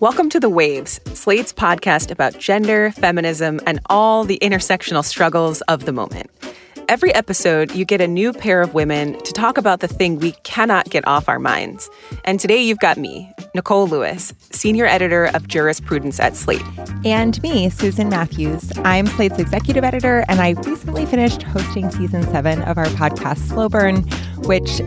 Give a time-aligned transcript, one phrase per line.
[0.00, 5.84] Welcome to The Waves, Slate's podcast about gender, feminism, and all the intersectional struggles of
[5.84, 6.30] the moment.
[6.88, 10.32] Every episode, you get a new pair of women to talk about the thing we
[10.42, 11.90] cannot get off our minds.
[12.24, 16.62] And today you've got me, Nicole Lewis, senior editor of jurisprudence at Slate.
[17.04, 18.70] And me, Susan Matthews.
[18.78, 23.68] I'm Slate's executive editor, and I recently finished hosting season seven of our podcast, Slow
[23.68, 24.02] Burn,
[24.46, 24.78] which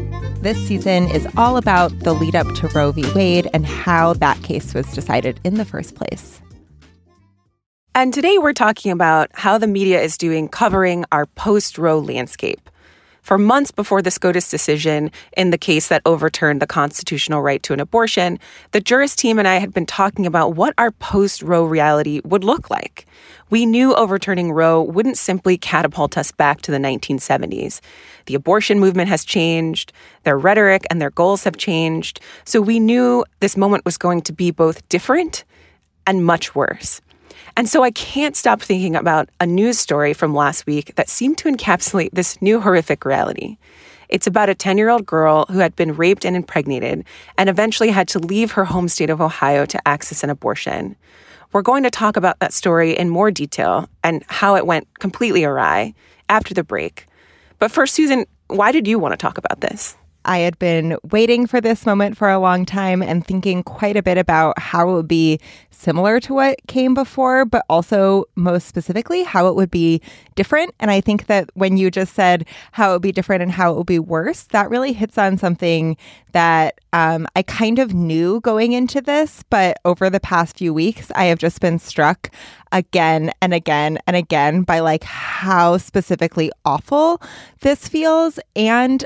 [0.41, 3.03] this season is all about the lead up to Roe v.
[3.13, 6.41] Wade and how that case was decided in the first place.
[7.95, 12.69] And today we're talking about how the media is doing covering our post Roe landscape.
[13.23, 17.71] For months before the SCOTUS decision in the case that overturned the constitutional right to
[17.71, 18.37] an abortion,
[18.71, 22.43] the jurist team and I had been talking about what our post Roe reality would
[22.43, 23.05] look like.
[23.49, 27.79] We knew overturning Roe wouldn't simply catapult us back to the 1970s.
[28.25, 32.19] The abortion movement has changed, their rhetoric and their goals have changed.
[32.43, 35.45] So we knew this moment was going to be both different
[36.05, 36.99] and much worse.
[37.55, 41.37] And so I can't stop thinking about a news story from last week that seemed
[41.39, 43.57] to encapsulate this new horrific reality.
[44.09, 47.03] It's about a 10 year old girl who had been raped and impregnated
[47.37, 50.95] and eventually had to leave her home state of Ohio to access an abortion.
[51.51, 55.43] We're going to talk about that story in more detail and how it went completely
[55.43, 55.93] awry
[56.29, 57.07] after the break.
[57.59, 59.95] But first, Susan, why did you want to talk about this?
[60.25, 64.03] I had been waiting for this moment for a long time and thinking quite a
[64.03, 69.23] bit about how it would be similar to what came before, but also most specifically
[69.23, 70.01] how it would be
[70.35, 70.73] different.
[70.79, 73.73] And I think that when you just said how it would be different and how
[73.73, 75.97] it would be worse, that really hits on something
[76.31, 81.11] that um, I kind of knew going into this, but over the past few weeks,
[81.15, 82.31] I have just been struck
[82.71, 87.21] again and again and again by like how specifically awful
[87.61, 89.05] this feels and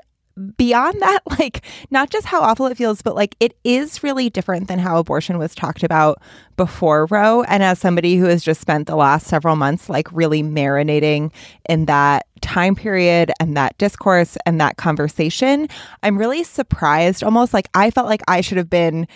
[0.58, 4.68] beyond that, like not just how awful it feels, but like it is really different
[4.68, 6.22] than how abortion was talked about
[6.56, 7.44] before Roe.
[7.44, 11.32] And as somebody who has just spent the last several months like really marinating
[11.70, 15.68] in that time period and that discourse and that conversation,
[16.04, 17.24] I'm really surprised.
[17.24, 19.08] Almost like I felt like I should have been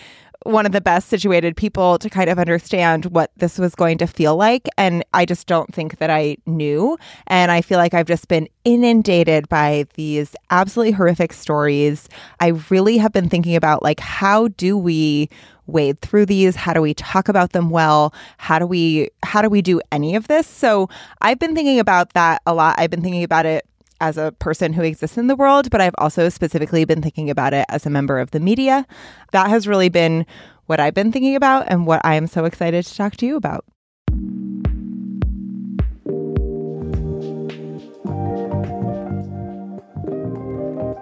[0.44, 4.06] one of the best situated people to kind of understand what this was going to
[4.06, 4.68] feel like.
[4.76, 6.98] And I just don't think that I knew.
[7.26, 12.08] And I feel like I've just been inundated by these absolutely horrific stories.
[12.40, 15.28] I really have been thinking about like, how do we
[15.66, 19.48] wade through these how do we talk about them well how do we how do
[19.48, 20.88] we do any of this so
[21.20, 23.64] i've been thinking about that a lot i've been thinking about it
[24.02, 27.54] as a person who exists in the world, but I've also specifically been thinking about
[27.54, 28.84] it as a member of the media.
[29.30, 30.26] That has really been
[30.66, 33.36] what I've been thinking about and what I am so excited to talk to you
[33.36, 33.64] about.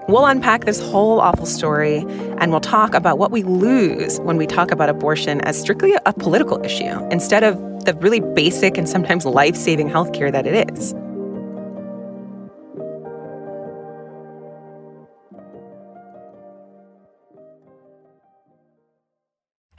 [0.08, 2.04] We'll unpack this whole awful story
[2.38, 6.12] and we'll talk about what we lose when we talk about abortion as strictly a
[6.12, 7.56] political issue instead of
[7.86, 10.94] the really basic and sometimes life saving healthcare that it is.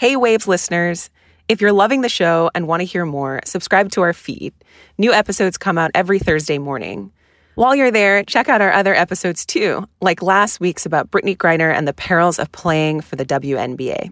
[0.01, 1.11] Hey, Waves listeners.
[1.47, 4.51] If you're loving the show and want to hear more, subscribe to our feed.
[4.97, 7.11] New episodes come out every Thursday morning.
[7.53, 11.71] While you're there, check out our other episodes too, like last week's about Brittney Griner
[11.71, 14.11] and the perils of playing for the WNBA.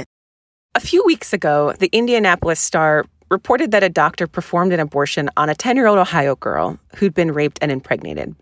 [0.73, 5.49] A few weeks ago, the Indianapolis Star reported that a doctor performed an abortion on
[5.49, 8.33] a 10 year old Ohio girl who'd been raped and impregnated.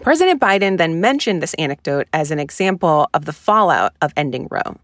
[0.00, 4.76] President Biden then mentioned this anecdote as an example of the fallout of ending Roe.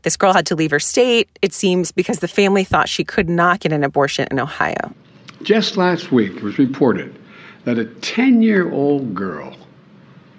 [0.00, 3.28] This girl had to leave her state, it seems, because the family thought she could
[3.28, 4.94] not get an abortion in Ohio.
[5.42, 7.14] Just last week, it was reported
[7.64, 9.54] that a 10 year old girl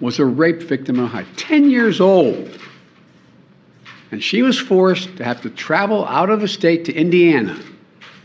[0.00, 1.26] was a rape victim in Ohio.
[1.36, 2.58] 10 years old.
[4.14, 7.58] And she was forced to have to travel out of the state to Indiana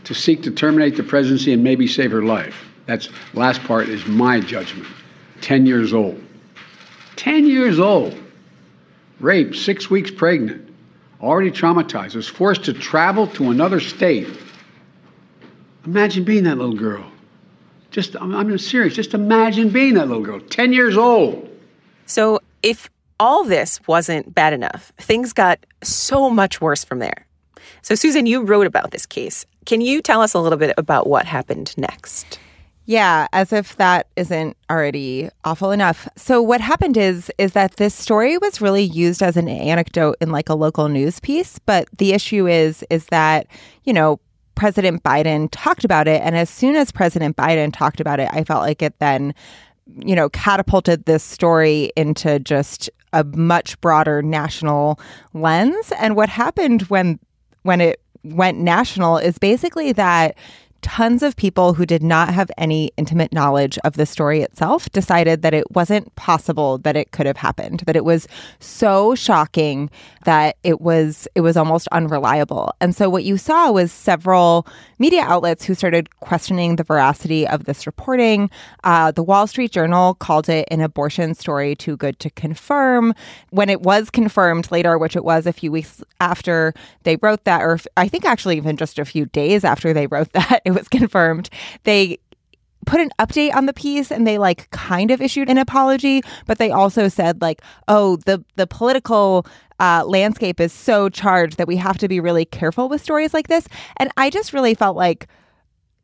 [0.04, 2.64] to seek to terminate the presidency and maybe save her life.
[2.86, 4.86] That's last part is my judgment.
[5.40, 6.22] 10 years old.
[7.16, 8.16] 10 years old.
[9.18, 10.72] Raped, six weeks pregnant,
[11.20, 14.28] already traumatized, was forced to travel to another state.
[15.86, 17.10] Imagine being that little girl.
[17.90, 18.94] Just, I'm, I'm serious.
[18.94, 21.50] Just imagine being that little girl, 10 years old.
[22.06, 22.88] So if
[23.20, 24.92] all this wasn't bad enough.
[24.98, 27.26] Things got so much worse from there.
[27.82, 29.46] So, Susan, you wrote about this case.
[29.66, 32.40] Can you tell us a little bit about what happened next?
[32.86, 36.08] Yeah, as if that isn't already awful enough.
[36.16, 40.32] So what happened is is that this story was really used as an anecdote in
[40.32, 43.46] like a local news piece, but the issue is is that,
[43.84, 44.18] you know,
[44.56, 48.42] President Biden talked about it and as soon as President Biden talked about it, I
[48.42, 49.34] felt like it then
[49.96, 54.98] you know, catapulted this story into just a much broader national
[55.34, 55.92] lens.
[55.98, 57.18] And what happened when
[57.62, 60.36] when it went national is basically that
[60.82, 65.42] tons of people who did not have any intimate knowledge of the story itself decided
[65.42, 68.26] that it wasn't possible that it could have happened that it was
[68.58, 69.90] so shocking
[70.24, 72.72] that it was it was almost unreliable.
[72.80, 74.66] And so what you saw was several
[74.98, 78.50] media outlets who started questioning the veracity of this reporting.
[78.84, 83.14] Uh, the wall street journal called it an abortion story too good to confirm.
[83.50, 86.74] When it was confirmed later which it was a few weeks after
[87.04, 90.30] they wrote that or i think actually even just a few days after they wrote
[90.32, 91.50] that it was confirmed.
[91.84, 92.18] They
[92.86, 96.58] put an update on the piece and they like kind of issued an apology, but
[96.58, 99.46] they also said like, oh, the the political
[99.78, 103.48] uh, landscape is so charged that we have to be really careful with stories like
[103.48, 103.66] this.
[103.96, 105.26] And I just really felt like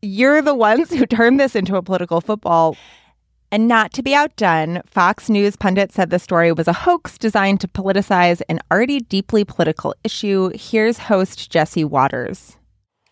[0.03, 2.77] you're the ones who turned this into a political football.
[3.53, 7.61] And not to be outdone, Fox News pundit said the story was a hoax designed
[7.61, 10.51] to politicize an already deeply political issue.
[10.53, 12.57] Here's host Jesse Watters.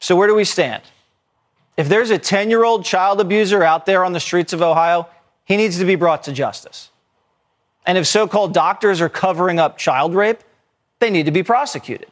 [0.00, 0.82] So, where do we stand?
[1.76, 5.09] If there's a 10 year old child abuser out there on the streets of Ohio,
[5.44, 6.91] he needs to be brought to justice.
[7.87, 10.38] And if so called doctors are covering up child rape,
[11.00, 12.09] they need to be prosecuted.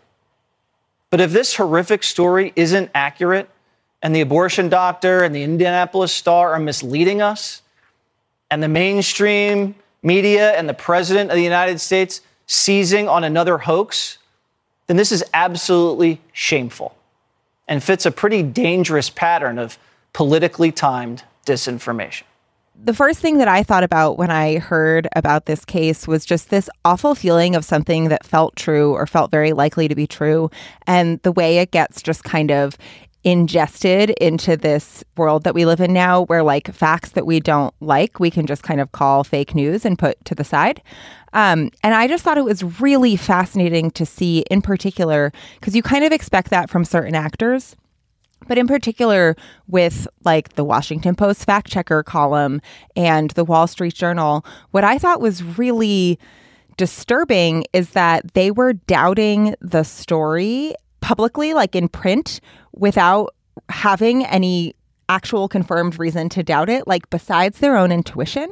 [1.10, 3.48] But if this horrific story isn't accurate
[4.02, 7.62] and the abortion doctor and the Indianapolis Star are misleading us,
[8.50, 14.18] and the mainstream media and the president of the United States seizing on another hoax,
[14.88, 16.94] then this is absolutely shameful
[17.68, 19.78] and fits a pretty dangerous pattern of
[20.12, 22.22] politically timed disinformation.
[22.84, 26.50] The first thing that I thought about when I heard about this case was just
[26.50, 30.50] this awful feeling of something that felt true or felt very likely to be true.
[30.86, 32.76] And the way it gets just kind of
[33.24, 37.72] ingested into this world that we live in now where like facts that we don't
[37.80, 40.82] like we can just kind of call fake news and put to the side.
[41.32, 45.82] Um, and i just thought it was really fascinating to see in particular because you
[45.82, 47.74] kind of expect that from certain actors
[48.46, 49.34] but in particular
[49.66, 52.60] with like the washington post fact checker column
[52.96, 56.18] and the wall street journal what i thought was really
[56.76, 62.40] disturbing is that they were doubting the story publicly, like in print,
[62.72, 63.34] without
[63.68, 64.74] having any
[65.08, 68.48] actual confirmed reason to doubt it, like besides their own intuition.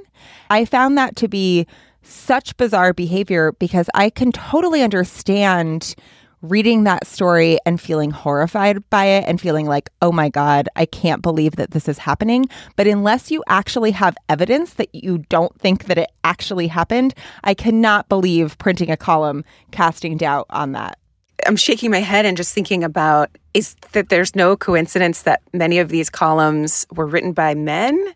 [0.51, 1.67] I found that to be
[2.03, 5.95] such bizarre behavior because I can totally understand
[6.43, 10.87] reading that story and feeling horrified by it and feeling like, oh my God, I
[10.87, 12.49] can't believe that this is happening.
[12.77, 17.15] But unless you actually have evidence that you don't think that it actually happened,
[17.45, 20.99] I cannot believe printing a column casting doubt on that.
[21.47, 25.79] I'm shaking my head and just thinking about is that there's no coincidence that many
[25.79, 28.13] of these columns were written by men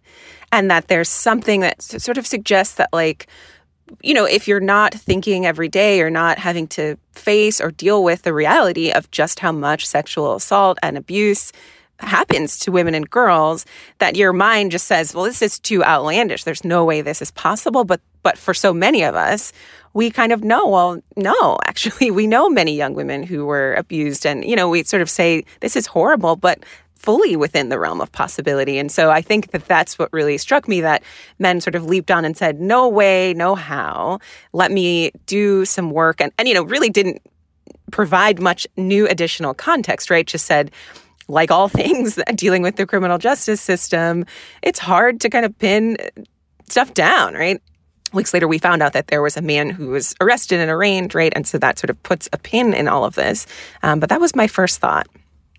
[0.52, 3.26] and that there's something that sort of suggests that like
[4.02, 8.02] you know if you're not thinking every day or not having to face or deal
[8.02, 11.52] with the reality of just how much sexual assault and abuse
[12.00, 13.64] happens to women and girls
[13.98, 16.44] that your mind just says well this is too outlandish.
[16.44, 17.84] There's no way this is possible.
[17.84, 19.52] But but for so many of us
[19.94, 24.26] we kind of know, well, no, actually, we know many young women who were abused.
[24.26, 26.62] And, you know, we sort of say, this is horrible, but
[26.94, 28.78] fully within the realm of possibility.
[28.78, 31.02] And so I think that that's what really struck me that
[31.38, 34.20] men sort of leaped on and said, no way, no how.
[34.54, 36.20] Let me do some work.
[36.20, 37.20] And, and you know, really didn't
[37.90, 40.26] provide much new additional context, right?
[40.26, 40.70] Just said,
[41.28, 44.24] like all things dealing with the criminal justice system,
[44.62, 45.98] it's hard to kind of pin
[46.70, 47.60] stuff down, right?
[48.14, 51.14] Weeks later, we found out that there was a man who was arrested and arraigned,
[51.14, 51.32] right?
[51.34, 53.46] And so that sort of puts a pin in all of this.
[53.82, 55.06] Um, but that was my first thought.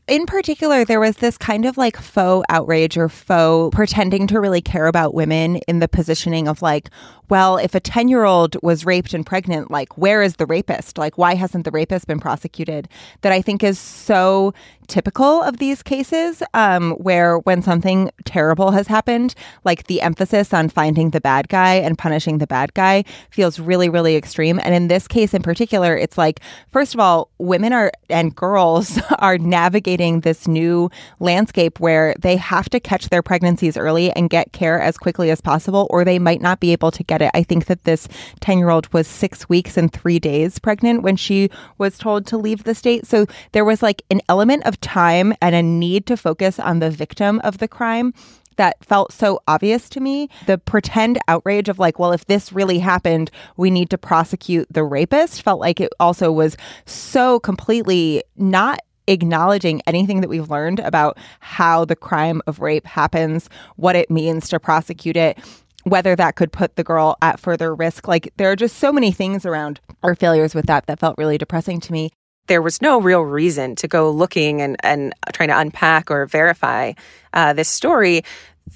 [0.08, 4.62] In particular, there was this kind of like faux outrage or faux pretending to really
[4.62, 6.92] care about women in the positioning of like,
[7.28, 11.00] well, if a 10 year old was raped and pregnant, like, where is the rapist?
[11.00, 12.88] Like, why hasn't the rapist been prosecuted?
[13.22, 14.54] That I think is so
[14.88, 20.70] typical of these cases, um, where when something terrible has happened, like the emphasis on
[20.70, 24.60] finding the bad guy and punishing the bad guy feels really, really extreme.
[24.64, 26.40] And in this case in particular, it's like,
[26.72, 30.90] first of all, women are and girls are navigating this new
[31.20, 35.42] landscape where they have to catch their pregnancies early and get care as quickly as
[35.42, 37.32] possible, or they might not be able to get it.
[37.34, 38.08] I think that this
[38.42, 42.38] 10 year old was six weeks and three days pregnant when she was told to
[42.38, 43.06] leave the state.
[43.06, 46.90] So there was like an element of time and a need to focus on the
[46.90, 48.14] victim of the crime
[48.58, 50.30] that felt so obvious to me.
[50.46, 54.84] The pretend outrage of, like, well, if this really happened, we need to prosecute the
[54.84, 56.56] rapist felt like it also was
[56.86, 63.50] so completely not acknowledging anything that we've learned about how the crime of rape happens,
[63.76, 65.38] what it means to prosecute it.
[65.84, 68.08] Whether that could put the girl at further risk.
[68.08, 71.38] Like, there are just so many things around our failures with that that felt really
[71.38, 72.10] depressing to me
[72.48, 76.94] there was no real reason to go looking and, and trying to unpack or verify
[77.34, 78.24] uh, this story.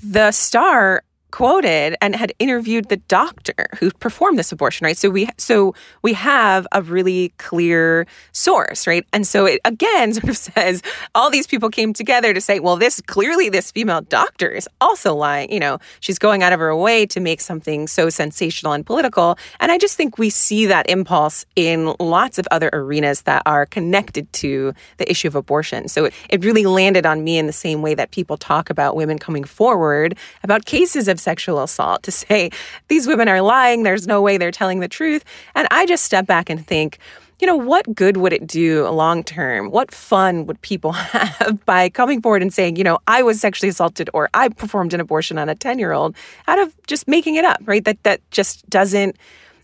[0.03, 4.97] The star quoted and had interviewed the doctor who performed this abortion right?
[4.97, 9.05] So we so we have a really clear source right?
[9.13, 10.81] And so it again sort of says
[11.15, 15.13] all these people came together to say well this clearly this female doctor is also
[15.15, 15.51] lying.
[15.51, 19.37] You know she's going out of her way to make something so sensational and political.
[19.59, 23.65] And i just think we see that impulse in lots of other arenas that are
[23.65, 25.87] connected to the issue of abortion.
[25.87, 28.95] So it, it really landed on me in the same way that people talk about
[28.95, 32.49] women coming forward about cases of sexual assault to say
[32.87, 35.23] these women are lying, there's no way they're telling the truth.
[35.55, 36.99] And I just step back and think,
[37.39, 39.71] you know, what good would it do long term?
[39.71, 43.69] What fun would people have by coming forward and saying, you know, I was sexually
[43.69, 46.15] assaulted or I performed an abortion on a 10 year old
[46.47, 47.83] out of just making it up, right?
[47.85, 49.15] That, that just doesn't.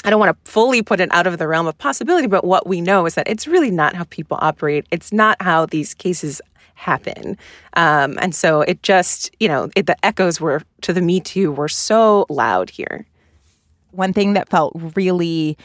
[0.04, 2.68] I don't want to fully put it out of the realm of possibility, but what
[2.68, 4.86] we know is that it's really not how people operate.
[4.92, 6.44] It's not how these cases
[6.76, 7.38] happen.
[7.74, 11.52] Um, and so it just, you know, it, the echoes were to the Me Too
[11.52, 13.06] were so loud here.
[13.92, 15.58] One thing that felt really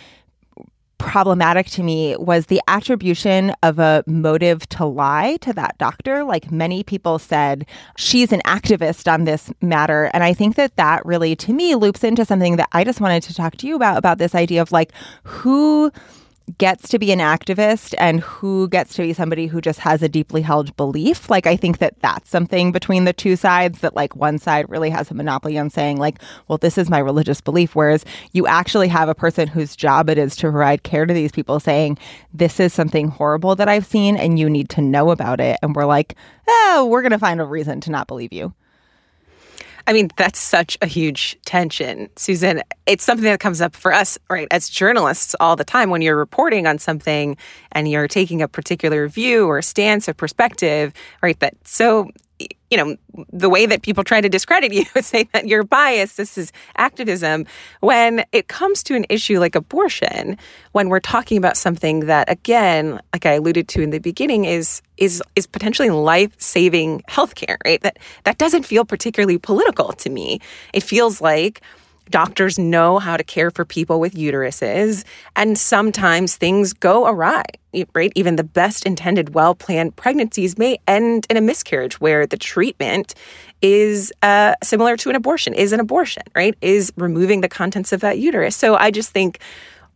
[1.00, 6.22] problematic to me was the attribution of a motive to lie to that doctor.
[6.22, 10.10] Like many people said, she's an activist on this matter.
[10.12, 13.22] And I think that that really, to me, loops into something that I just wanted
[13.24, 14.92] to talk to you about about this idea of like
[15.24, 15.90] who
[16.58, 20.08] gets to be an activist and who gets to be somebody who just has a
[20.08, 21.30] deeply held belief.
[21.30, 24.90] Like, I think that that's something between the two sides that, like, one side really
[24.90, 27.74] has a monopoly on saying, like, well, this is my religious belief.
[27.74, 31.32] Whereas you actually have a person whose job it is to provide care to these
[31.32, 31.98] people saying,
[32.34, 35.58] this is something horrible that I've seen and you need to know about it.
[35.62, 36.16] And we're like,
[36.48, 38.54] oh, we're going to find a reason to not believe you.
[39.86, 42.62] I mean, that's such a huge tension, Susan.
[42.86, 46.16] It's something that comes up for us, right, as journalists all the time when you're
[46.16, 47.36] reporting on something
[47.72, 51.38] and you're taking a particular view or stance or perspective, right?
[51.40, 52.10] That so
[52.70, 52.96] you know,
[53.32, 56.52] the way that people try to discredit you and say that you're biased, this is
[56.76, 57.46] activism.
[57.80, 60.38] When it comes to an issue like abortion,
[60.72, 64.82] when we're talking about something that, again, like I alluded to in the beginning, is
[64.96, 67.80] is is potentially life-saving healthcare, right?
[67.82, 70.40] That that doesn't feel particularly political to me.
[70.72, 71.62] It feels like
[72.10, 75.04] Doctors know how to care for people with uteruses,
[75.36, 77.44] and sometimes things go awry,
[77.94, 78.12] right?
[78.16, 83.14] Even the best intended, well planned pregnancies may end in a miscarriage where the treatment
[83.62, 86.56] is uh, similar to an abortion, is an abortion, right?
[86.60, 88.56] Is removing the contents of that uterus.
[88.56, 89.38] So I just think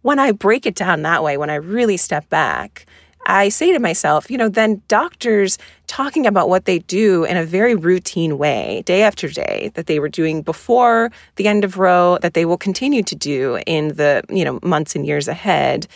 [0.03, 2.87] when I break it down that way, when I really step back,
[3.27, 7.45] I say to myself, you know, then doctors talking about what they do in a
[7.45, 12.19] very routine way, day after day, that they were doing before the end of Roe,
[12.23, 15.87] that they will continue to do in the, you know, months and years ahead,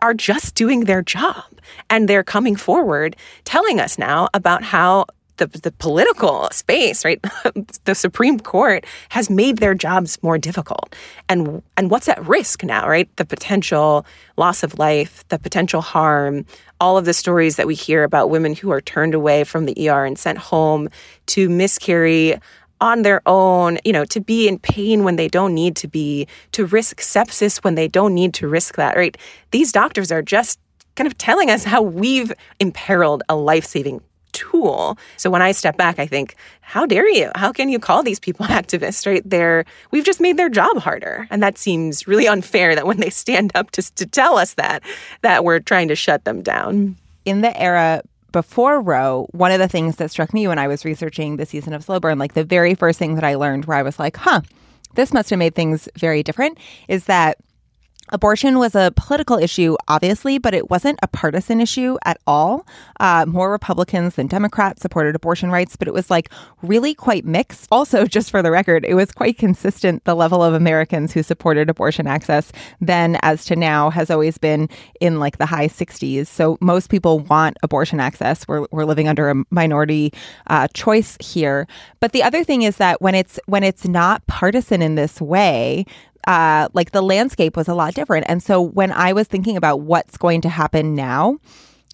[0.00, 1.44] are just doing their job.
[1.88, 7.22] And they're coming forward telling us now about how the, the political space, right?
[7.84, 10.94] the Supreme Court has made their jobs more difficult.
[11.28, 13.14] And and what's at risk now, right?
[13.16, 16.44] The potential loss of life, the potential harm,
[16.80, 19.88] all of the stories that we hear about women who are turned away from the
[19.88, 20.88] ER and sent home
[21.26, 22.38] to miscarry
[22.80, 26.26] on their own, you know, to be in pain when they don't need to be,
[26.50, 29.16] to risk sepsis when they don't need to risk that, right?
[29.52, 30.58] These doctors are just
[30.96, 34.00] kind of telling us how we've imperiled a life saving
[34.32, 34.98] tool.
[35.16, 37.30] So when I step back, I think, how dare you?
[37.34, 39.22] How can you call these people activists, right?
[39.24, 41.26] They're, we've just made their job harder.
[41.30, 44.82] And that seems really unfair that when they stand up to, to tell us that,
[45.22, 46.96] that we're trying to shut them down.
[47.24, 50.84] In the era before Roe, one of the things that struck me when I was
[50.84, 53.76] researching the season of Slow Burn, like the very first thing that I learned where
[53.76, 54.40] I was like, huh,
[54.94, 56.58] this must have made things very different,
[56.88, 57.38] is that
[58.12, 62.66] Abortion was a political issue, obviously, but it wasn't a partisan issue at all.
[63.00, 66.30] Uh, more Republicans than Democrats supported abortion rights, but it was like
[66.62, 67.68] really quite mixed.
[67.72, 70.04] Also, just for the record, it was quite consistent.
[70.04, 72.52] The level of Americans who supported abortion access
[72.82, 74.68] then as to now has always been
[75.00, 76.26] in like the high 60s.
[76.26, 78.46] So most people want abortion access.
[78.46, 80.12] We're, we're living under a minority
[80.48, 81.66] uh, choice here.
[81.98, 85.86] But the other thing is that when it's when it's not partisan in this way,
[86.26, 88.26] uh, like the landscape was a lot different.
[88.28, 91.38] And so when I was thinking about what's going to happen now,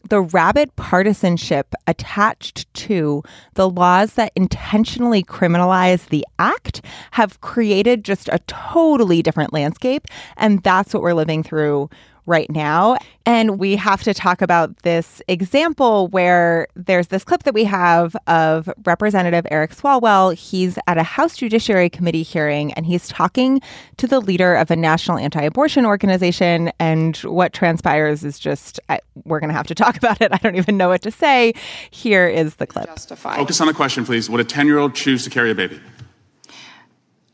[0.09, 3.23] the rabid partisanship attached to
[3.55, 6.83] the laws that intentionally criminalize the act
[7.13, 10.07] have created just a totally different landscape.
[10.37, 11.91] And that's what we're living through
[12.29, 12.97] right now.
[13.27, 18.15] And we have to talk about this example where there's this clip that we have
[18.27, 20.35] of Representative Eric Swalwell.
[20.35, 23.61] He's at a House Judiciary Committee hearing and he's talking
[23.97, 26.71] to the leader of a national anti abortion organization.
[26.79, 30.33] And what transpires is just, I, we're going to have to talk about it.
[30.33, 31.55] I don't even know what to say.
[31.91, 32.87] Here is the clip.
[32.87, 33.37] Justify.
[33.37, 34.31] Focus on the question, please.
[34.31, 35.81] Would a 10 year old choose to carry a baby?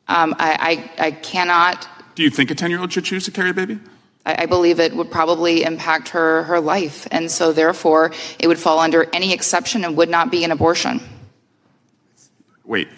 [0.07, 1.89] Um, I, I, I cannot.
[2.15, 3.81] Do you think a 10 year old should choose to carry a baby?
[4.27, 7.07] I believe it would probably impact her, her life.
[7.11, 11.01] And so, therefore, it would fall under any exception and would not be an abortion.
[12.65, 12.89] Wait.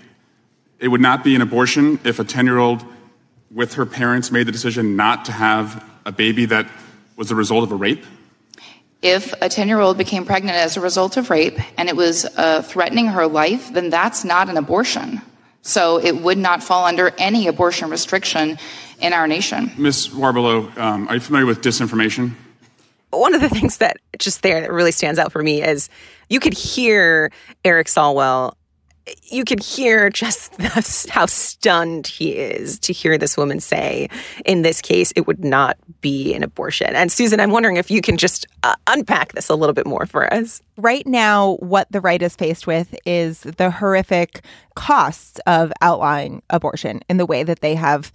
[0.79, 2.85] It would not be an abortion if a 10 year old
[3.51, 6.69] with her parents made the decision not to have a baby that
[7.17, 8.05] was the result of a rape?
[9.03, 12.25] If a 10 year old became pregnant as a result of rape and it was
[12.37, 15.23] uh, threatening her life, then that's not an abortion.
[15.63, 18.59] So it would not fall under any abortion restriction
[19.01, 19.71] in our nation.
[19.77, 20.09] Ms.
[20.09, 22.33] Warbelow, um, are you familiar with disinformation?
[23.11, 25.89] One of the things that just there that really stands out for me is
[26.29, 27.31] you could hear
[27.65, 28.55] Eric Swalwell
[29.25, 30.61] you could hear just
[31.09, 34.09] how stunned he is to hear this woman say,
[34.45, 36.95] in this case, it would not be an abortion.
[36.95, 40.07] And Susan, I'm wondering if you can just uh, unpack this a little bit more
[40.07, 40.61] for us.
[40.77, 47.01] Right now, what the right is faced with is the horrific costs of outlawing abortion
[47.09, 48.13] in the way that they have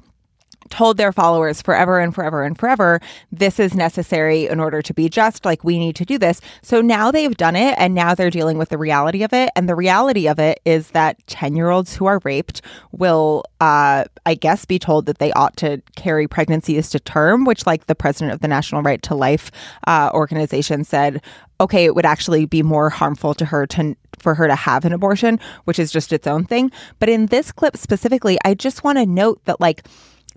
[0.72, 3.00] told their followers forever and forever and forever,
[3.32, 6.42] this is necessary in order to be just, like we need to do this.
[6.64, 9.50] So now they've done it and now they're dealing with the reality of it.
[9.56, 14.06] And the reality of it is that 10 year olds who are raped will, uh,
[14.26, 17.96] I guess, be told that they ought to carry pregnancies to term, which, like the
[17.96, 19.52] president of the National Right to Life
[19.88, 21.22] uh, organization said,
[21.60, 24.94] okay, it would actually be more harmful to her to for her to have an
[24.94, 26.72] abortion, which is just its own thing.
[27.00, 29.86] But in this clip specifically, I just want to note that like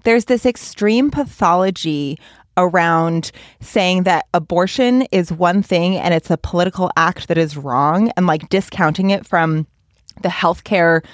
[0.05, 2.19] there's this extreme pathology
[2.57, 8.13] around saying that abortion is one thing and it's a political act that is wrong
[8.17, 9.67] and like discounting it from
[10.23, 11.05] the healthcare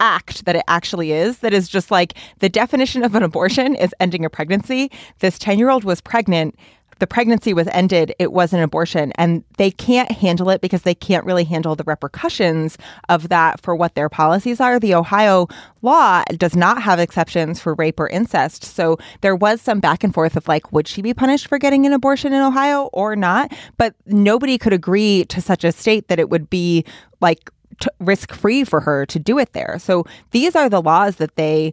[0.00, 3.94] act that it actually is that is just like the definition of an abortion is
[4.00, 4.90] ending a pregnancy.
[5.20, 6.56] This 10 year old was pregnant
[7.00, 9.12] the pregnancy was ended, it was an abortion.
[9.16, 13.74] And they can't handle it because they can't really handle the repercussions of that for
[13.74, 14.78] what their policies are.
[14.78, 15.48] The Ohio
[15.82, 18.64] law does not have exceptions for rape or incest.
[18.64, 21.86] So there was some back and forth of like, would she be punished for getting
[21.86, 23.52] an abortion in Ohio or not?
[23.76, 26.84] But nobody could agree to such a state that it would be
[27.20, 29.78] like t- risk free for her to do it there.
[29.78, 31.72] So these are the laws that they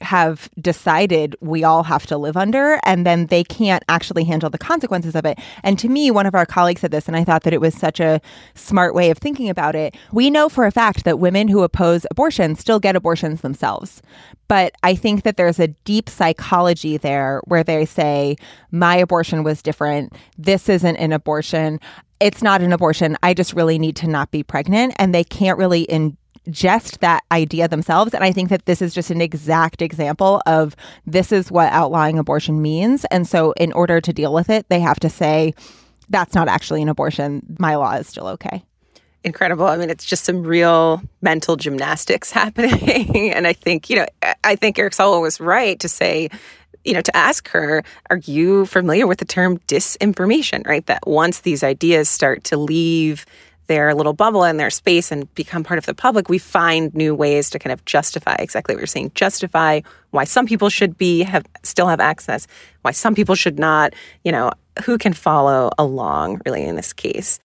[0.00, 4.58] have decided we all have to live under and then they can't actually handle the
[4.58, 5.38] consequences of it.
[5.62, 7.74] And to me, one of our colleagues said this and I thought that it was
[7.74, 8.20] such a
[8.54, 9.96] smart way of thinking about it.
[10.12, 14.02] We know for a fact that women who oppose abortion still get abortions themselves.
[14.48, 18.36] But I think that there's a deep psychology there where they say
[18.70, 20.12] my abortion was different.
[20.38, 21.80] This isn't an abortion.
[22.20, 23.16] It's not an abortion.
[23.22, 26.16] I just really need to not be pregnant and they can't really in
[26.50, 28.14] just that idea themselves.
[28.14, 32.18] And I think that this is just an exact example of this is what outlawing
[32.18, 33.04] abortion means.
[33.06, 35.54] And so, in order to deal with it, they have to say,
[36.08, 37.56] that's not actually an abortion.
[37.58, 38.64] My law is still okay.
[39.24, 39.66] Incredible.
[39.66, 43.32] I mean, it's just some real mental gymnastics happening.
[43.32, 44.06] and I think, you know,
[44.44, 46.28] I think Eric Swalwell was right to say,
[46.84, 50.86] you know, to ask her, are you familiar with the term disinformation, right?
[50.86, 53.26] That once these ideas start to leave
[53.66, 57.14] their little bubble and their space and become part of the public, we find new
[57.14, 61.22] ways to kind of justify exactly what you're saying, justify why some people should be
[61.22, 62.46] have still have access,
[62.82, 64.50] why some people should not, you know,
[64.84, 67.40] who can follow along really in this case.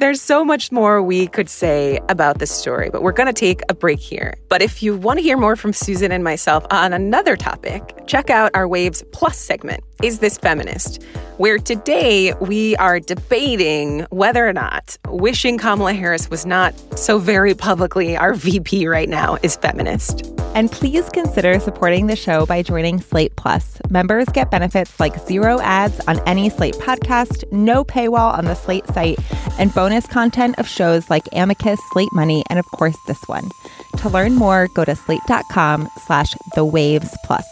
[0.00, 3.60] There's so much more we could say about this story, but we're going to take
[3.68, 4.32] a break here.
[4.48, 8.30] But if you want to hear more from Susan and myself on another topic, check
[8.30, 11.02] out our Waves Plus segment, Is This Feminist?
[11.40, 17.54] where today we are debating whether or not wishing Kamala Harris was not so very
[17.54, 20.26] publicly our VP right now is feminist.
[20.54, 23.80] And please consider supporting the show by joining Slate Plus.
[23.88, 28.86] Members get benefits like zero ads on any Slate podcast, no paywall on the Slate
[28.88, 29.18] site,
[29.58, 33.48] and bonus content of shows like Amicus, Slate Money, and of course this one.
[33.96, 37.46] To learn more, go to slate.com slash the waves plus.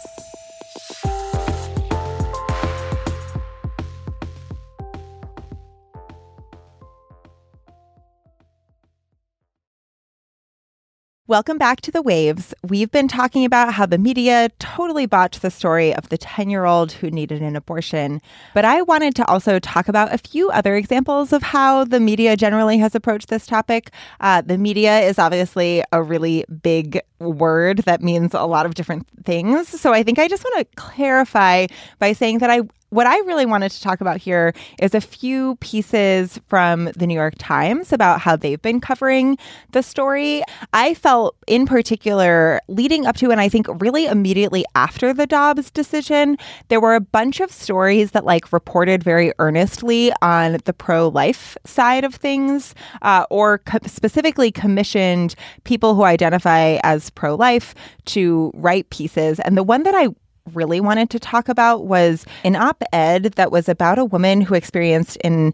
[11.29, 12.55] Welcome back to The Waves.
[12.67, 16.65] We've been talking about how the media totally botched the story of the 10 year
[16.65, 18.19] old who needed an abortion.
[18.55, 22.35] But I wanted to also talk about a few other examples of how the media
[22.35, 23.91] generally has approached this topic.
[24.19, 29.05] Uh, the media is obviously a really big word that means a lot of different
[29.23, 29.67] things.
[29.69, 31.67] So I think I just want to clarify
[31.99, 35.55] by saying that I, what I really wanted to talk about here is a few
[35.57, 39.37] pieces from the New York Times about how they've been covering
[39.71, 40.43] the story.
[40.73, 45.69] I felt, in particular, leading up to and I think really immediately after the Dobbs
[45.69, 46.37] decision,
[46.69, 51.57] there were a bunch of stories that like reported very earnestly on the pro life
[51.65, 52.73] side of things
[53.03, 57.75] uh, or co- specifically commissioned people who identify as pro life
[58.05, 59.39] to write pieces.
[59.41, 60.07] And the one that I
[60.53, 64.55] really wanted to talk about was an op ed that was about a woman who
[64.55, 65.53] experienced an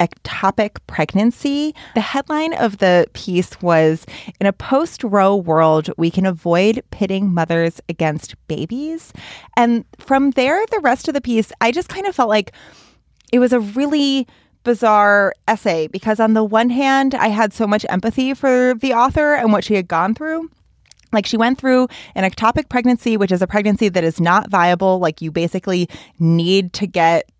[0.00, 1.74] ectopic pregnancy.
[1.94, 4.06] The headline of the piece was
[4.40, 9.12] In a post Roe world, we can avoid pitting mothers against babies.
[9.56, 12.52] And from there, the rest of the piece, I just kind of felt like
[13.32, 14.26] it was a really
[14.64, 19.34] bizarre essay because, on the one hand, I had so much empathy for the author
[19.34, 20.50] and what she had gone through.
[21.12, 24.98] Like she went through an ectopic pregnancy, which is a pregnancy that is not viable.
[24.98, 27.30] Like you basically need to get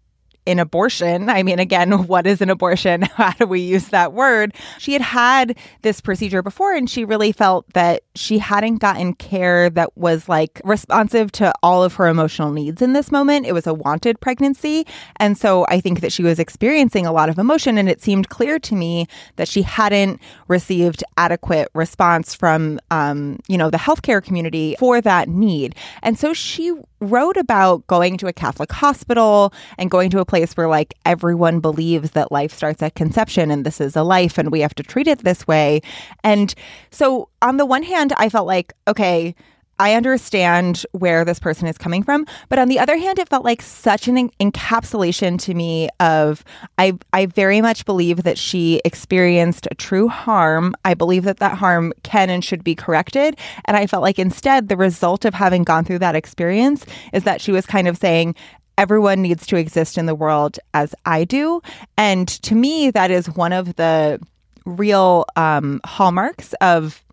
[0.51, 1.29] an abortion.
[1.29, 3.03] I mean, again, what is an abortion?
[3.17, 4.55] How do we use that word?
[4.79, 9.71] She had had this procedure before and she really felt that she hadn't gotten care
[9.71, 13.47] that was like responsive to all of her emotional needs in this moment.
[13.47, 14.87] It was a wanted pregnancy.
[15.17, 17.79] And so I think that she was experiencing a lot of emotion.
[17.79, 23.57] And it seemed clear to me that she hadn't received adequate response from, um, you
[23.57, 25.75] know, the healthcare community for that need.
[26.03, 30.40] And so she wrote about going to a Catholic hospital and going to a place
[30.57, 34.51] where like everyone believes that life starts at conception and this is a life and
[34.51, 35.81] we have to treat it this way.
[36.25, 36.55] And
[36.91, 39.35] so on the one hand, I felt like, okay,
[39.81, 43.47] I understand where this person is coming from, but on the other hand, it felt
[43.47, 46.45] like such an encapsulation to me of
[46.77, 50.75] I I very much believe that she experienced a true harm.
[50.85, 54.69] I believe that that harm can and should be corrected, and I felt like instead
[54.69, 58.35] the result of having gone through that experience is that she was kind of saying
[58.81, 61.61] everyone needs to exist in the world as I do,
[61.99, 64.19] and to me that is one of the
[64.65, 67.05] real um, hallmarks of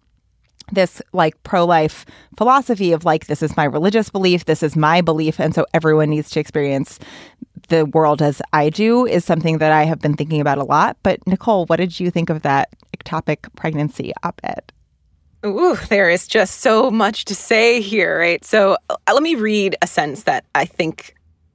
[0.72, 2.06] this like pro life
[2.38, 5.40] philosophy of like, this is my religious belief, this is my belief.
[5.40, 7.00] And so everyone needs to experience
[7.70, 10.98] the world as I do is something that I have been thinking about a lot.
[11.04, 14.72] But Nicole, what did you think of that ectopic pregnancy op ed?
[15.46, 18.44] Ooh, there is just so much to say here, right?
[18.44, 21.14] So uh, let me read a sentence that I think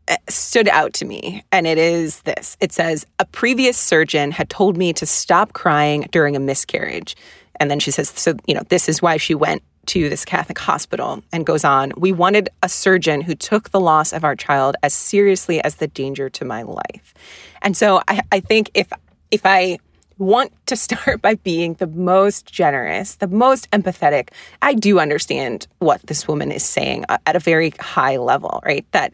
[0.09, 4.51] Uh, stood out to me, and it is this it says, A previous surgeon had
[4.51, 7.17] told me to stop crying during a miscarriage.
[7.61, 10.59] And then she says, so, you know, this is why she went to this Catholic
[10.59, 14.77] hospital and goes on, we wanted a surgeon who took the loss of our child
[14.83, 17.15] as seriously as the danger to my life.
[17.63, 18.93] And so I, I think if
[19.31, 19.79] if I
[20.19, 24.29] want to start by being the most generous, the most empathetic,
[24.61, 28.87] I do understand what this woman is saying uh, at a very high level, right?
[28.93, 29.13] That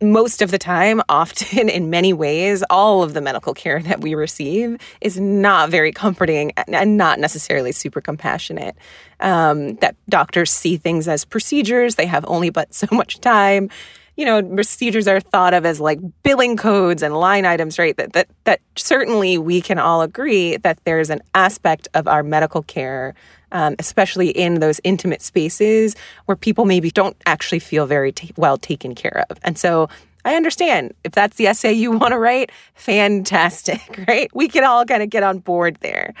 [0.00, 4.14] most of the time, often in many ways, all of the medical care that we
[4.14, 8.76] receive is not very comforting and not necessarily super compassionate.
[9.20, 13.70] Um, that doctors see things as procedures, they have only but so much time.
[14.16, 17.96] You know, procedures are thought of as like billing codes and line items, right?
[17.96, 22.62] That that that certainly we can all agree that there's an aspect of our medical
[22.62, 23.14] care
[23.52, 28.56] um, especially in those intimate spaces where people maybe don't actually feel very t- well
[28.56, 29.38] taken care of.
[29.42, 29.88] And so
[30.24, 34.30] I understand if that's the essay you want to write, fantastic, right?
[34.34, 36.14] We can all kind of get on board there.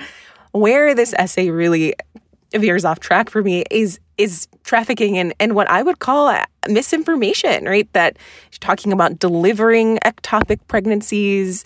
[0.52, 1.94] Where this essay really
[2.52, 6.34] veers off track for me is is trafficking and, and what I would call
[6.68, 7.90] misinformation, right?
[7.92, 8.16] That
[8.60, 11.64] talking about delivering ectopic pregnancies,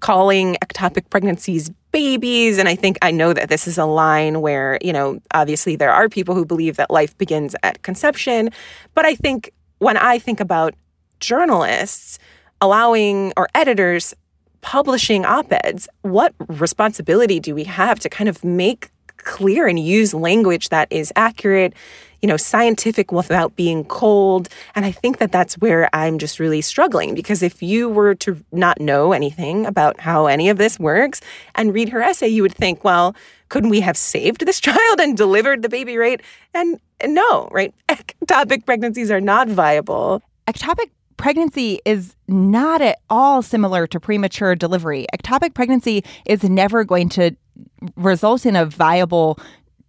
[0.00, 2.58] calling ectopic pregnancies babies.
[2.58, 5.90] And I think I know that this is a line where, you know, obviously there
[5.90, 8.50] are people who believe that life begins at conception.
[8.94, 10.74] But I think when I think about
[11.20, 12.18] journalists
[12.60, 14.14] allowing or editors
[14.60, 18.90] publishing op eds, what responsibility do we have to kind of make
[19.26, 21.74] clear and use language that is accurate,
[22.22, 24.48] you know, scientific without being cold.
[24.74, 28.42] And I think that that's where I'm just really struggling because if you were to
[28.52, 31.20] not know anything about how any of this works
[31.54, 33.14] and read her essay, you would think, well,
[33.50, 36.22] couldn't we have saved this child and delivered the baby right?
[36.54, 37.74] And, and no, right?
[37.88, 40.22] Ectopic pregnancies are not viable.
[40.46, 45.06] Ectopic pregnancy is not at all similar to premature delivery.
[45.14, 47.34] Ectopic pregnancy is never going to
[47.96, 49.38] result in a viable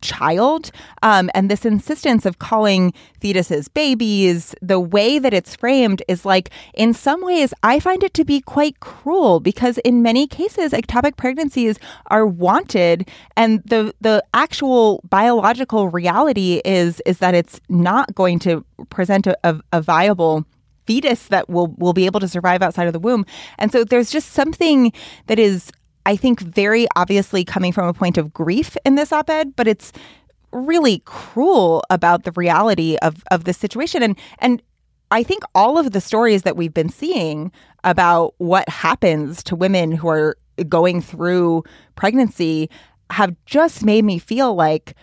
[0.01, 0.71] child.
[1.01, 6.51] Um, and this insistence of calling fetuses babies, the way that it's framed is like,
[6.73, 11.17] in some ways, I find it to be quite cruel because in many cases, ectopic
[11.17, 13.09] pregnancies are wanted.
[13.35, 19.37] And the, the actual biological reality is, is that it's not going to present a,
[19.43, 20.45] a, a viable
[20.85, 23.25] fetus that will will be able to survive outside of the womb.
[23.57, 24.93] And so there's just something
[25.25, 25.69] that is
[26.07, 29.91] I think very obviously coming from a point of grief in this op-ed, but it's
[30.53, 34.01] really cruel about the reality of of the situation.
[34.01, 34.63] And and
[35.11, 37.51] I think all of the stories that we've been seeing
[37.83, 40.37] about what happens to women who are
[40.69, 41.63] going through
[41.95, 42.69] pregnancy
[43.09, 44.95] have just made me feel like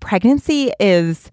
[0.00, 1.30] pregnancy is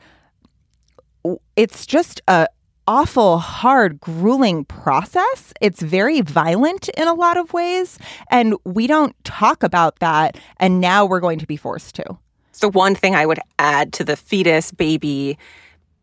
[1.55, 2.47] it's just a
[2.87, 5.53] awful, hard, grueling process.
[5.61, 7.97] It's very violent in a lot of ways.
[8.29, 10.37] And we don't talk about that.
[10.57, 12.17] And now we're going to be forced to.
[12.51, 15.37] So, one thing I would add to the fetus baby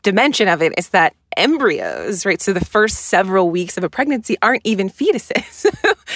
[0.02, 2.40] dimension of it is that embryos, right?
[2.42, 5.64] So the first several weeks of a pregnancy aren't even fetuses.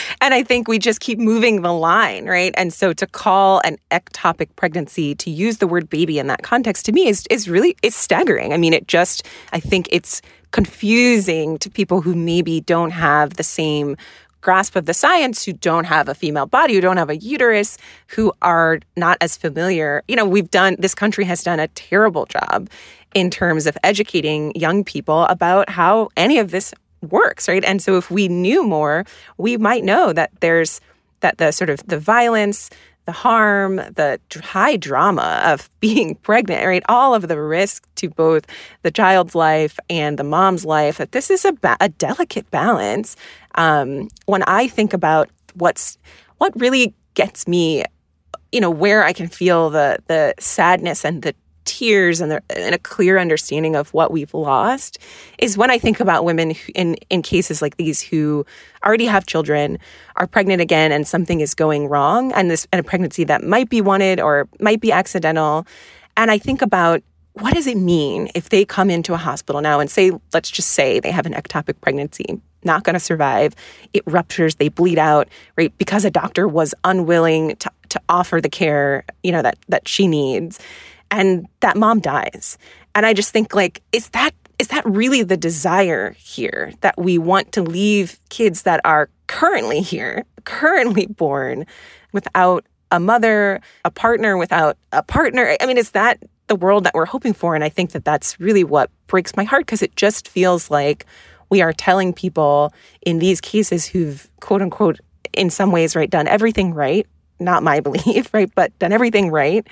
[0.20, 2.52] and I think we just keep moving the line, right?
[2.56, 6.86] And so to call an ectopic pregnancy, to use the word baby in that context
[6.86, 8.52] to me is is really is staggering.
[8.52, 10.20] I mean, it just I think it's
[10.50, 13.96] confusing to people who maybe don't have the same
[14.40, 17.78] grasp of the science, who don't have a female body, who don't have a uterus,
[18.06, 20.04] who are not as familiar.
[20.06, 22.70] You know, we've done, this country has done a terrible job
[23.16, 27.64] in terms of educating young people about how any of this works, right?
[27.64, 29.06] And so if we knew more,
[29.38, 30.82] we might know that there's
[31.20, 32.68] that the sort of the violence,
[33.06, 36.82] the harm, the high drama of being pregnant, right?
[36.90, 38.44] All of the risk to both
[38.82, 40.98] the child's life and the mom's life.
[40.98, 43.16] That this is a, ba- a delicate balance.
[43.54, 45.96] Um, when I think about what's
[46.36, 47.82] what really gets me,
[48.52, 51.34] you know, where I can feel the the sadness and the
[51.66, 54.98] tears and, and, a clear understanding of what we've lost
[55.38, 58.46] is when I think about women in in cases like these who
[58.84, 59.78] already have children,
[60.16, 63.68] are pregnant again, and something is going wrong, and this and a pregnancy that might
[63.68, 65.66] be wanted or might be accidental,
[66.16, 67.02] and I think about
[67.34, 70.70] what does it mean if they come into a hospital now and say, let's just
[70.70, 73.54] say they have an ectopic pregnancy, not going to survive,
[73.92, 75.76] it ruptures, they bleed out, right?
[75.76, 80.06] Because a doctor was unwilling to, to offer the care, you know, that that she
[80.06, 80.58] needs
[81.10, 82.58] and that mom dies.
[82.94, 87.18] And I just think like is that is that really the desire here that we
[87.18, 91.66] want to leave kids that are currently here, currently born
[92.12, 95.56] without a mother, a partner without a partner?
[95.60, 97.54] I mean, is that the world that we're hoping for?
[97.54, 101.04] And I think that that's really what breaks my heart because it just feels like
[101.50, 105.00] we are telling people in these cases who've quote unquote
[105.32, 107.06] in some ways right done everything right
[107.40, 109.66] not my belief, right, but done everything right,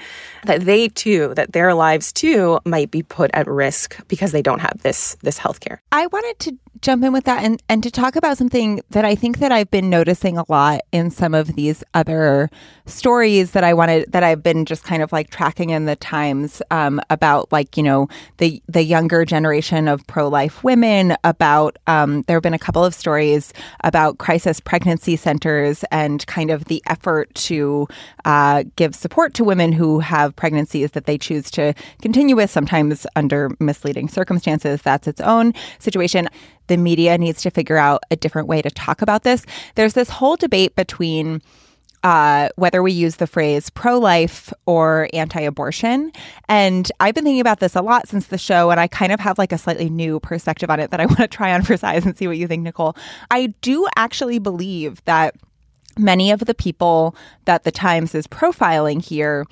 [0.44, 4.60] that they too, that their lives too might be put at risk because they don't
[4.60, 5.82] have this this health care.
[5.92, 9.14] I wanted to jump in with that and, and to talk about something that I
[9.14, 12.50] think that I've been noticing a lot in some of these other
[12.84, 16.60] stories that I wanted that I've been just kind of like tracking in the times
[16.70, 22.22] um, about like you know the the younger generation of pro life women about um,
[22.22, 26.82] there have been a couple of stories about crisis pregnancy centers and kind of the
[26.86, 27.53] effort to
[28.24, 33.06] uh, give support to women who have pregnancies that they choose to continue with sometimes
[33.16, 36.28] under misleading circumstances that's its own situation
[36.66, 39.44] the media needs to figure out a different way to talk about this.
[39.74, 41.42] There's this whole debate between
[42.02, 46.12] uh, whether we use the phrase pro life or anti abortion.
[46.48, 49.20] And I've been thinking about this a lot since the show, and I kind of
[49.20, 51.76] have like a slightly new perspective on it that I want to try on for
[51.76, 52.94] size and see what you think, Nicole.
[53.30, 55.34] I do actually believe that
[55.98, 59.46] many of the people that the Times is profiling here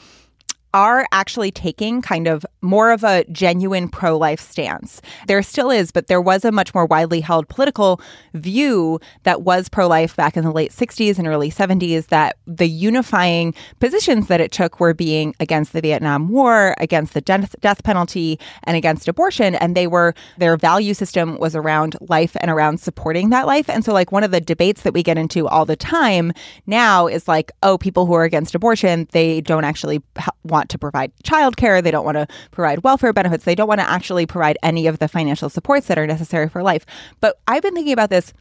[0.75, 5.03] are actually taking kind of more of a genuine pro life stance.
[5.27, 8.01] There still is, but there was a much more widely held political
[8.35, 12.69] view that was pro life back in the late 60s and early 70s that the
[12.69, 17.83] unifying positions that it took were being against the Vietnam War, against the death, death
[17.83, 19.55] penalty, and against abortion.
[19.57, 23.69] And they were, their value system was around life and around supporting that life.
[23.69, 26.33] And so, like, one of the debates that we get into all the time
[26.67, 30.03] now is like, oh, people who are against abortion, they don't actually
[30.45, 31.83] want to provide childcare.
[31.83, 33.45] They don't want to provide welfare benefits.
[33.45, 36.63] They don't want to actually provide any of the financial supports that are necessary for
[36.63, 36.85] life.
[37.21, 38.33] But I've been thinking about this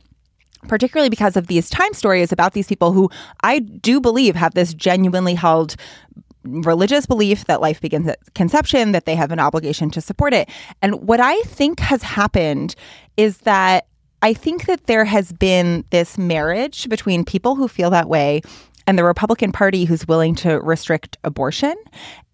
[0.68, 3.10] particularly because of these time stories about these people who
[3.44, 5.76] I do believe have this genuinely held
[6.44, 10.50] religious belief that life begins at conception, that they have an obligation to support it.
[10.82, 12.76] And what I think has happened
[13.18, 13.88] is that
[14.24, 18.42] I think that there has been this marriage between people who feel that way
[18.88, 21.76] and the Republican Party who's willing to restrict abortion.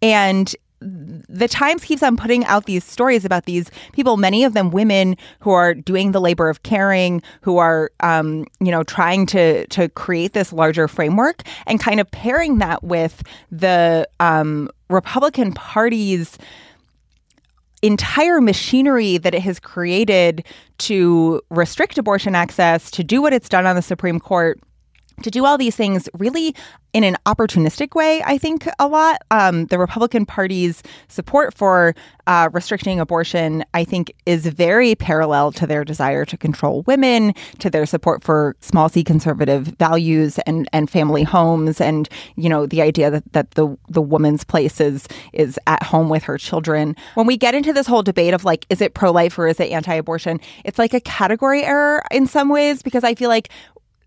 [0.01, 4.69] And the Times keeps on putting out these stories about these people, many of them
[4.69, 9.65] women who are doing the labor of caring, who are, um, you know, trying to
[9.67, 16.37] to create this larger framework, and kind of pairing that with the um, Republican Party's
[17.81, 20.45] entire machinery that it has created
[20.77, 24.59] to restrict abortion access, to do what it's done on the Supreme Court
[25.23, 26.55] to do all these things really
[26.93, 29.21] in an opportunistic way, I think a lot.
[29.29, 31.93] Um, the Republican Party's support for
[32.25, 37.69] uh, restricting abortion, I think, is very parallel to their desire to control women, to
[37.69, 42.81] their support for small c conservative values and, and family homes, and you know the
[42.81, 46.95] idea that, that the the woman's place is is at home with her children.
[47.15, 49.59] When we get into this whole debate of like, is it pro life or is
[49.59, 50.39] it anti abortion?
[50.63, 53.49] It's like a category error in some ways because I feel like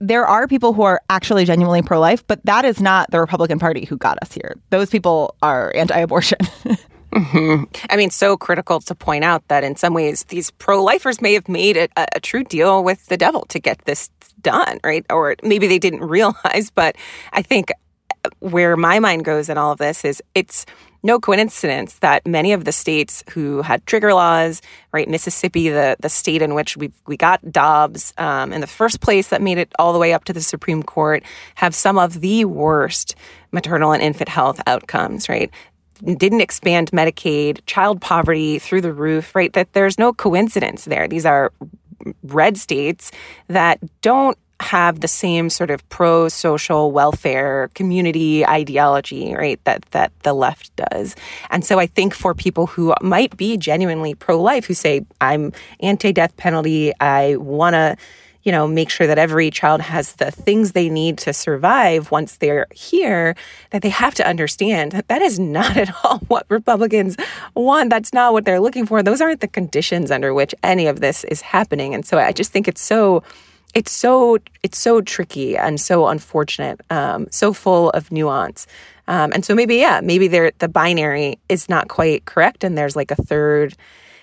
[0.00, 3.58] there are people who are actually genuinely pro life, but that is not the Republican
[3.58, 4.56] Party who got us here.
[4.70, 6.38] Those people are anti abortion.
[7.12, 7.64] mm-hmm.
[7.90, 11.34] I mean, so critical to point out that in some ways, these pro lifers may
[11.34, 14.08] have made a, a true deal with the devil to get this
[14.40, 15.04] done, right?
[15.10, 16.96] Or maybe they didn't realize, but
[17.32, 17.70] I think
[18.40, 20.66] where my mind goes in all of this is it's
[21.02, 24.60] no coincidence that many of the states who had trigger laws,
[24.92, 29.00] right, Mississippi, the, the state in which we we got Dobbs um, in the first
[29.00, 31.22] place that made it all the way up to the Supreme Court,
[31.56, 33.14] have some of the worst
[33.52, 35.50] maternal and infant health outcomes, right?
[36.02, 39.52] Didn't expand Medicaid, child poverty through the roof, right?
[39.52, 41.06] That there's no coincidence there.
[41.08, 41.52] These are
[42.22, 43.12] red states
[43.48, 49.62] that don't have the same sort of pro social welfare community ideology, right?
[49.64, 51.16] That that the left does.
[51.50, 55.52] And so I think for people who might be genuinely pro life, who say I'm
[55.80, 57.96] anti death penalty, I want to
[58.42, 62.36] you know, make sure that every child has the things they need to survive once
[62.36, 63.36] they're here,
[63.70, 67.16] that they have to understand that that is not at all what Republicans
[67.54, 67.90] want.
[67.90, 69.02] That's not what they're looking for.
[69.02, 71.94] Those aren't the conditions under which any of this is happening.
[71.94, 73.22] And so I just think it's so
[73.74, 78.66] it's so it's so tricky and so unfortunate, um, so full of nuance.
[79.08, 82.96] Um, and so maybe yeah, maybe there the binary is not quite correct, and there's
[82.96, 83.74] like a third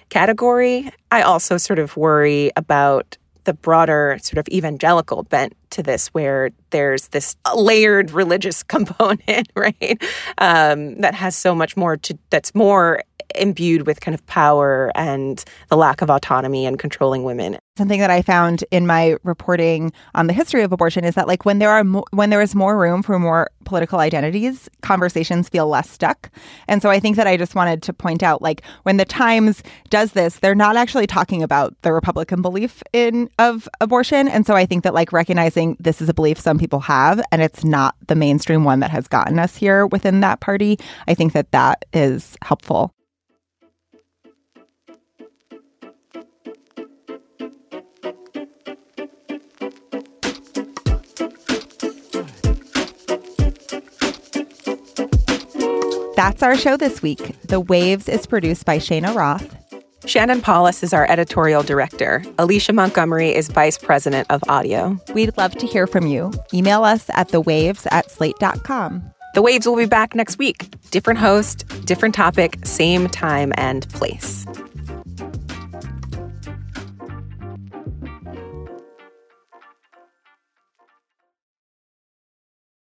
[0.10, 0.91] category.
[1.12, 6.51] I also sort of worry about the broader sort of evangelical bent to this, where
[6.71, 10.01] there's this layered religious component, right?
[10.38, 13.03] Um, that has so much more to that's more
[13.35, 17.57] imbued with kind of power and the lack of autonomy and controlling women.
[17.77, 21.45] Something that I found in my reporting on the history of abortion is that like
[21.45, 25.67] when there are mo- when there is more room for more political identities, conversations feel
[25.67, 26.31] less stuck.
[26.67, 29.61] And so I think that I just wanted to point out like when the Times
[29.89, 34.27] does this, they're not actually talking about the Republican belief in of abortion.
[34.27, 37.41] And so I think that like recognizing this is a belief some people have and
[37.41, 41.33] it's not the mainstream one that has gotten us here within that party, I think
[41.33, 42.93] that that is helpful.
[56.17, 57.39] That's our show this week.
[57.43, 59.56] The Waves is produced by Cheyna Roth.
[60.08, 62.23] Shannon Palus is our editorial director.
[62.39, 64.99] Alicia Montgomery is vice president of audio.
[65.13, 66.34] We'd love to hear from you.
[66.51, 69.03] Email us at thewaves at slate.com.
[69.36, 70.67] The Waves will be back next week.
[70.89, 74.47] Different host, different topic, same time and place.